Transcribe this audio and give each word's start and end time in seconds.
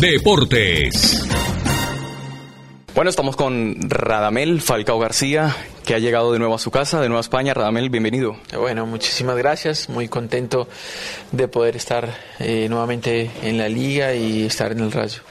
Deportes. 0.00 1.26
Bueno, 2.94 3.08
estamos 3.08 3.34
con 3.34 3.76
Radamel 3.88 4.60
Falcao 4.60 4.98
García, 4.98 5.56
que 5.86 5.94
ha 5.94 5.98
llegado 5.98 6.32
de 6.32 6.38
nuevo 6.38 6.54
a 6.54 6.58
su 6.58 6.70
casa, 6.70 7.00
de 7.00 7.08
nuevo 7.08 7.18
a 7.18 7.22
España. 7.22 7.54
Radamel, 7.54 7.88
bienvenido. 7.88 8.36
Bueno, 8.58 8.84
muchísimas 8.84 9.38
gracias. 9.38 9.88
Muy 9.88 10.08
contento 10.08 10.68
de 11.32 11.48
poder 11.48 11.76
estar 11.76 12.14
eh, 12.38 12.66
nuevamente 12.68 13.30
en 13.42 13.56
la 13.56 13.70
liga 13.70 14.14
y 14.14 14.44
estar 14.44 14.72
en 14.72 14.80
el 14.80 14.92
Rayo. 14.92 15.22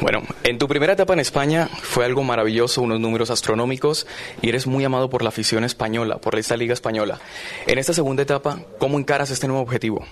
Bueno, 0.00 0.22
en 0.42 0.58
tu 0.58 0.68
primera 0.68 0.94
etapa 0.94 1.12
en 1.12 1.20
España 1.20 1.68
fue 1.82 2.06
algo 2.06 2.22
maravilloso, 2.22 2.80
unos 2.80 2.98
números 2.98 3.30
astronómicos 3.30 4.06
y 4.40 4.48
eres 4.48 4.66
muy 4.66 4.84
amado 4.84 5.10
por 5.10 5.22
la 5.22 5.28
afición 5.28 5.64
española, 5.64 6.16
por 6.16 6.38
esta 6.38 6.56
liga 6.56 6.72
española. 6.72 7.20
En 7.66 7.78
esta 7.78 7.92
segunda 7.92 8.22
etapa, 8.22 8.58
¿cómo 8.78 8.98
encaras 8.98 9.30
este 9.30 9.48
nuevo 9.48 9.62
objetivo? 9.62 10.04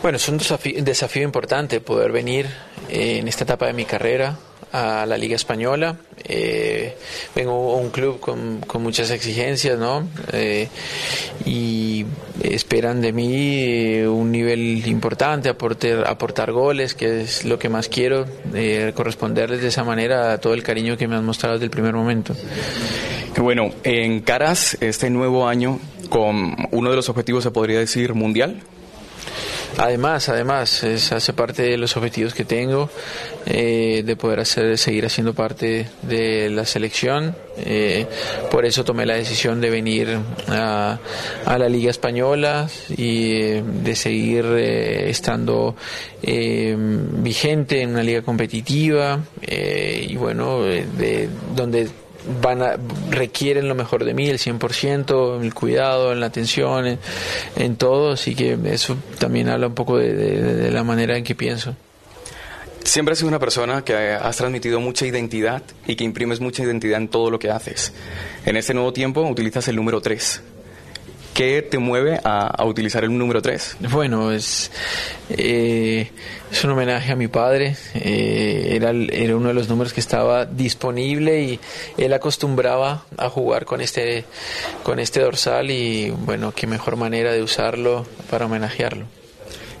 Bueno, 0.00 0.16
es 0.16 0.28
un 0.28 0.38
desafío, 0.38 1.24
importante 1.24 1.80
poder 1.80 2.12
venir 2.12 2.46
eh, 2.88 3.18
en 3.18 3.26
esta 3.26 3.42
etapa 3.42 3.66
de 3.66 3.72
mi 3.72 3.84
carrera 3.84 4.38
a 4.70 5.04
la 5.06 5.18
Liga 5.18 5.34
Española. 5.34 5.96
Eh, 6.24 6.96
vengo 7.34 7.74
a 7.74 7.76
un 7.78 7.90
club 7.90 8.20
con, 8.20 8.60
muchas 8.80 9.10
exigencias, 9.10 9.76
¿no? 9.76 10.08
Eh, 10.32 10.68
y 11.44 12.06
esperan 12.42 13.00
de 13.00 13.12
mí 13.12 14.02
un 14.02 14.30
nivel 14.30 14.86
importante, 14.86 15.48
aportar, 15.48 16.06
aportar 16.06 16.52
goles, 16.52 16.94
que 16.94 17.22
es 17.22 17.44
lo 17.44 17.58
que 17.58 17.68
más 17.68 17.88
quiero, 17.88 18.24
corresponderles 18.94 19.62
de 19.62 19.68
esa 19.68 19.82
manera 19.82 20.32
a 20.34 20.38
todo 20.38 20.54
el 20.54 20.62
cariño 20.62 20.96
que 20.96 21.08
me 21.08 21.16
han 21.16 21.24
mostrado 21.24 21.56
desde 21.56 21.64
el 21.64 21.70
primer 21.72 21.94
momento. 21.94 22.36
Bueno, 23.36 23.70
encaras 23.82 24.76
este 24.80 25.10
nuevo 25.10 25.48
año 25.48 25.80
con 26.08 26.54
uno 26.70 26.90
de 26.90 26.96
los 26.96 27.08
objetivos, 27.08 27.42
se 27.42 27.50
podría 27.50 27.80
decir, 27.80 28.14
mundial. 28.14 28.62
Además, 29.76 30.28
además, 30.28 30.82
es, 30.82 31.12
hace 31.12 31.32
parte 31.32 31.62
de 31.62 31.76
los 31.76 31.96
objetivos 31.96 32.34
que 32.34 32.44
tengo 32.44 32.90
eh, 33.46 34.02
de 34.04 34.16
poder 34.16 34.40
hacer, 34.40 34.76
seguir 34.78 35.06
haciendo 35.06 35.34
parte 35.34 35.86
de 36.02 36.50
la 36.50 36.64
selección. 36.64 37.36
Eh, 37.58 38.06
por 38.50 38.64
eso 38.64 38.84
tomé 38.84 39.06
la 39.06 39.14
decisión 39.14 39.60
de 39.60 39.70
venir 39.70 40.18
a, 40.48 40.98
la 41.46 41.68
Liga 41.68 41.90
Española 41.90 42.68
y 42.96 43.32
eh, 43.32 43.64
de 43.64 43.94
seguir 43.94 44.46
estando 44.46 45.76
vigente 46.22 47.82
en 47.82 47.90
una 47.90 48.02
liga 48.02 48.22
competitiva 48.22 49.20
y 49.46 50.16
bueno, 50.16 50.62
de 50.62 51.28
donde 51.54 51.88
van 52.42 52.62
a, 52.62 52.76
requieren 53.10 53.68
lo 53.68 53.74
mejor 53.74 54.04
de 54.04 54.14
mí, 54.14 54.28
el 54.28 54.38
100%, 54.38 55.42
el 55.42 55.54
cuidado, 55.54 56.12
en 56.12 56.20
la 56.20 56.26
atención, 56.26 56.98
en, 57.56 57.76
todo, 57.76 58.12
así 58.12 58.34
que 58.34 58.58
eso 58.64 58.96
también 59.18 59.48
habla 59.48 59.68
un 59.68 59.74
poco 59.74 59.98
de, 59.98 60.70
la 60.70 60.84
manera 60.84 61.16
en 61.16 61.24
que 61.24 61.34
pienso. 61.34 61.74
Siempre 62.84 63.12
has 63.12 63.18
sido 63.18 63.28
una 63.28 63.38
persona 63.38 63.84
que 63.84 63.94
has 63.94 64.36
transmitido 64.36 64.80
mucha 64.80 65.06
identidad 65.06 65.62
y 65.86 65.96
que 65.96 66.04
imprimes 66.04 66.40
mucha 66.40 66.62
identidad 66.62 66.98
en 66.98 67.08
todo 67.08 67.30
lo 67.30 67.38
que 67.38 67.50
haces. 67.50 67.92
En 68.46 68.56
este 68.56 68.72
nuevo 68.72 68.92
tiempo 68.92 69.20
utilizas 69.22 69.68
el 69.68 69.76
número 69.76 70.00
3. 70.00 70.42
¿Qué 71.38 71.62
te 71.62 71.78
mueve 71.78 72.18
a, 72.24 72.64
utilizar 72.64 73.04
el 73.04 73.16
número 73.16 73.40
3? 73.40 73.76
Bueno, 73.92 74.32
es, 74.32 74.72
eh, 75.30 76.10
es 76.50 76.64
un 76.64 76.72
homenaje 76.72 77.12
a 77.12 77.14
mi 77.14 77.28
padre. 77.28 77.76
Eh, 77.94 78.70
era, 78.72 78.90
era 78.90 79.36
uno 79.36 79.46
de 79.46 79.54
los 79.54 79.68
números 79.68 79.92
que 79.92 80.00
estaba 80.00 80.46
disponible 80.46 81.40
y 81.40 81.60
él 81.96 82.12
acostumbraba 82.12 83.04
a 83.16 83.28
jugar 83.28 83.66
con 83.66 83.80
este, 83.80 84.24
con 84.82 84.98
este 84.98 85.20
dorsal 85.20 85.70
y 85.70 86.10
bueno, 86.10 86.52
qué 86.56 86.66
mejor 86.66 86.96
manera 86.96 87.32
de 87.32 87.40
usarlo 87.40 88.04
para 88.28 88.46
homenajearlo. 88.46 89.06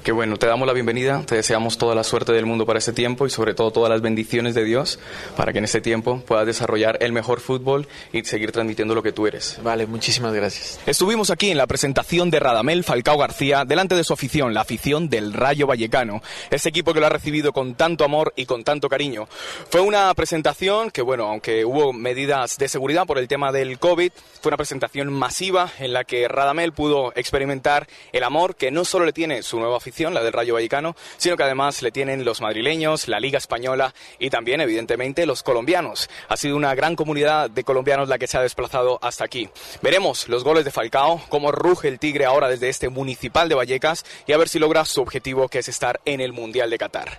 Qué 0.08 0.12
bueno, 0.12 0.38
te 0.38 0.46
damos 0.46 0.66
la 0.66 0.72
bienvenida, 0.72 1.22
te 1.26 1.34
deseamos 1.34 1.76
toda 1.76 1.94
la 1.94 2.02
suerte 2.02 2.32
del 2.32 2.46
mundo 2.46 2.64
para 2.64 2.78
este 2.78 2.94
tiempo 2.94 3.26
y 3.26 3.30
sobre 3.30 3.52
todo 3.52 3.70
todas 3.72 3.90
las 3.90 4.00
bendiciones 4.00 4.54
de 4.54 4.64
Dios 4.64 4.98
para 5.36 5.52
que 5.52 5.58
en 5.58 5.64
este 5.64 5.82
tiempo 5.82 6.22
puedas 6.26 6.46
desarrollar 6.46 6.96
el 7.02 7.12
mejor 7.12 7.40
fútbol 7.40 7.86
y 8.10 8.24
seguir 8.24 8.50
transmitiendo 8.50 8.94
lo 8.94 9.02
que 9.02 9.12
tú 9.12 9.26
eres. 9.26 9.60
Vale, 9.62 9.86
muchísimas 9.86 10.32
gracias. 10.32 10.80
Estuvimos 10.86 11.28
aquí 11.28 11.50
en 11.50 11.58
la 11.58 11.66
presentación 11.66 12.30
de 12.30 12.40
Radamel 12.40 12.84
Falcao 12.84 13.18
García 13.18 13.66
delante 13.66 13.96
de 13.96 14.02
su 14.02 14.14
afición, 14.14 14.54
la 14.54 14.62
afición 14.62 15.10
del 15.10 15.34
Rayo 15.34 15.66
Vallecano, 15.66 16.22
ese 16.48 16.70
equipo 16.70 16.94
que 16.94 17.00
lo 17.00 17.06
ha 17.06 17.10
recibido 17.10 17.52
con 17.52 17.74
tanto 17.74 18.02
amor 18.02 18.32
y 18.34 18.46
con 18.46 18.64
tanto 18.64 18.88
cariño. 18.88 19.28
Fue 19.68 19.82
una 19.82 20.14
presentación 20.14 20.90
que, 20.90 21.02
bueno, 21.02 21.26
aunque 21.26 21.66
hubo 21.66 21.92
medidas 21.92 22.56
de 22.56 22.68
seguridad 22.68 23.04
por 23.04 23.18
el 23.18 23.28
tema 23.28 23.52
del 23.52 23.78
COVID, 23.78 24.12
fue 24.40 24.48
una 24.48 24.56
presentación 24.56 25.12
masiva 25.12 25.70
en 25.78 25.92
la 25.92 26.04
que 26.04 26.28
Radamel 26.28 26.72
pudo 26.72 27.12
experimentar 27.14 27.86
el 28.12 28.24
amor 28.24 28.56
que 28.56 28.70
no 28.70 28.86
solo 28.86 29.04
le 29.04 29.12
tiene 29.12 29.42
su 29.42 29.58
nueva 29.58 29.76
afición, 29.76 29.97
la 30.06 30.22
del 30.22 30.32
Rayo 30.32 30.54
Vallecano, 30.54 30.94
sino 31.16 31.36
que 31.36 31.42
además 31.42 31.82
le 31.82 31.90
tienen 31.90 32.24
los 32.24 32.40
madrileños, 32.40 33.08
la 33.08 33.20
Liga 33.20 33.38
Española 33.38 33.94
y 34.18 34.30
también, 34.30 34.60
evidentemente, 34.60 35.26
los 35.26 35.42
colombianos. 35.42 36.08
Ha 36.28 36.36
sido 36.36 36.56
una 36.56 36.74
gran 36.74 36.96
comunidad 36.96 37.50
de 37.50 37.64
colombianos 37.64 38.08
la 38.08 38.18
que 38.18 38.26
se 38.26 38.38
ha 38.38 38.42
desplazado 38.42 38.98
hasta 39.02 39.24
aquí. 39.24 39.48
Veremos 39.82 40.28
los 40.28 40.44
goles 40.44 40.64
de 40.64 40.70
Falcao, 40.70 41.20
cómo 41.28 41.52
ruge 41.52 41.88
el 41.88 41.98
Tigre 41.98 42.24
ahora 42.24 42.48
desde 42.48 42.68
este 42.68 42.88
municipal 42.88 43.48
de 43.48 43.56
Vallecas 43.56 44.04
y 44.26 44.32
a 44.32 44.38
ver 44.38 44.48
si 44.48 44.58
logra 44.58 44.84
su 44.84 45.02
objetivo, 45.02 45.48
que 45.48 45.58
es 45.58 45.68
estar 45.68 46.00
en 46.04 46.20
el 46.20 46.32
Mundial 46.32 46.70
de 46.70 46.78
Qatar. 46.78 47.18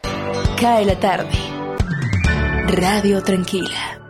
Cae 0.60 0.86
la 0.86 1.00
tarde. 1.00 1.30
Radio 2.68 3.22
Tranquila. 3.24 4.09